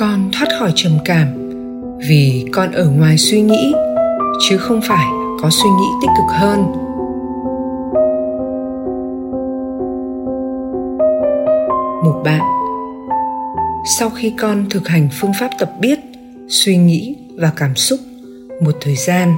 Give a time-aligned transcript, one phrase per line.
[0.00, 1.28] con thoát khỏi trầm cảm
[2.08, 3.74] vì con ở ngoài suy nghĩ,
[4.40, 5.06] chứ không phải
[5.42, 6.60] có suy nghĩ tích cực hơn.
[12.04, 12.40] Một bạn,
[13.98, 15.98] sau khi con thực hành phương pháp tập biết,
[16.48, 18.00] suy nghĩ và cảm xúc
[18.62, 19.34] một thời gian,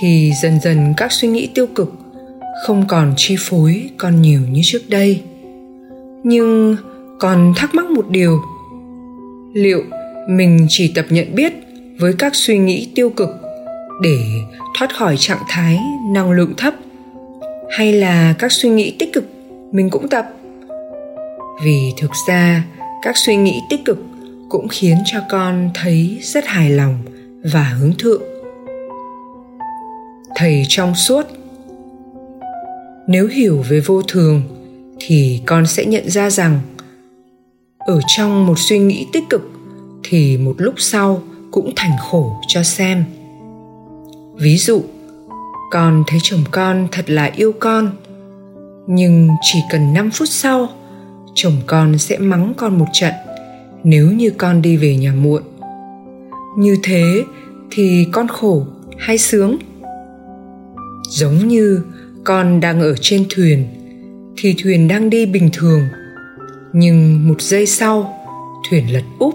[0.00, 1.94] thì dần dần các suy nghĩ tiêu cực
[2.66, 5.22] không còn chi phối con nhiều như trước đây.
[6.22, 6.76] Nhưng
[7.20, 8.40] còn thắc mắc một điều
[9.62, 9.84] liệu
[10.28, 11.52] mình chỉ tập nhận biết
[11.98, 13.28] với các suy nghĩ tiêu cực
[14.02, 14.18] để
[14.78, 15.78] thoát khỏi trạng thái
[16.14, 16.74] năng lượng thấp,
[17.70, 19.24] hay là các suy nghĩ tích cực
[19.72, 20.26] mình cũng tập?
[21.64, 22.64] Vì thực ra,
[23.02, 23.98] các suy nghĩ tích cực
[24.48, 26.98] cũng khiến cho con thấy rất hài lòng
[27.52, 28.22] và hướng thượng.
[30.36, 31.26] Thầy trong suốt,
[33.06, 34.42] nếu hiểu về vô thường
[34.98, 36.60] thì con sẽ nhận ra rằng
[37.78, 39.50] ở trong một suy nghĩ tích cực,
[40.02, 43.04] thì một lúc sau cũng thành khổ cho xem.
[44.36, 44.82] Ví dụ,
[45.70, 47.90] con thấy chồng con thật là yêu con,
[48.86, 50.68] nhưng chỉ cần 5 phút sau,
[51.34, 53.14] chồng con sẽ mắng con một trận
[53.84, 55.42] nếu như con đi về nhà muộn.
[56.58, 57.24] Như thế
[57.70, 58.66] thì con khổ
[58.98, 59.56] hay sướng?
[61.10, 61.82] Giống như
[62.24, 63.66] con đang ở trên thuyền,
[64.36, 65.82] thì thuyền đang đi bình thường
[66.72, 68.14] nhưng một giây sau,
[68.70, 69.34] thuyền lật úp,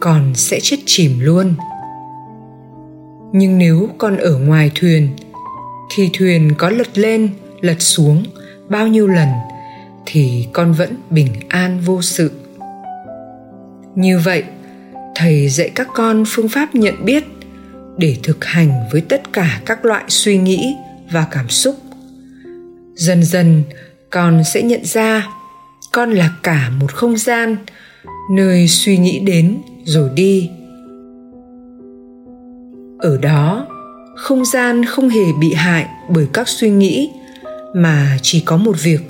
[0.00, 1.54] con sẽ chết chìm luôn.
[3.32, 5.08] Nhưng nếu con ở ngoài thuyền,
[5.94, 7.28] thì thuyền có lật lên,
[7.60, 8.24] lật xuống
[8.68, 9.28] bao nhiêu lần
[10.06, 12.30] thì con vẫn bình an vô sự.
[13.94, 14.44] Như vậy,
[15.14, 17.24] thầy dạy các con phương pháp nhận biết
[17.96, 20.74] để thực hành với tất cả các loại suy nghĩ
[21.10, 21.76] và cảm xúc.
[22.94, 23.62] Dần dần,
[24.10, 25.26] con sẽ nhận ra
[25.98, 27.56] con là cả một không gian,
[28.30, 30.50] nơi suy nghĩ đến rồi đi.
[32.98, 33.66] Ở đó,
[34.16, 37.10] không gian không hề bị hại bởi các suy nghĩ,
[37.74, 39.00] mà chỉ có một việc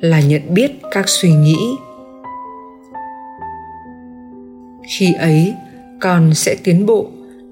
[0.00, 1.76] là nhận biết các suy nghĩ.
[4.98, 5.54] Khi ấy,
[6.00, 7.10] con sẽ tiến bộ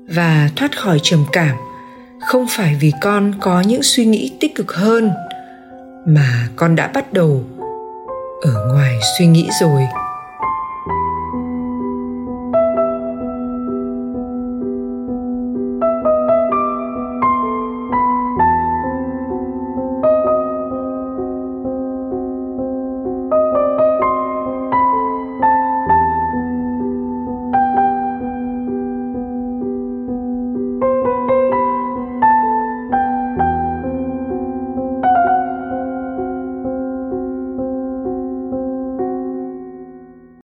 [0.08, 1.56] và thoát khỏi trầm cảm,
[2.20, 5.10] không phải vì con có những suy nghĩ tích cực hơn,
[6.06, 7.44] mà con đã bắt đầu
[8.40, 9.82] ở ngoài suy nghĩ rồi.